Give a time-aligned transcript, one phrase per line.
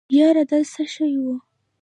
[0.19, 1.25] يره دا څه شی و.